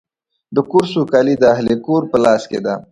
[0.55, 2.75] د کور سوکالي د اهلِ کور په لاس کې ده.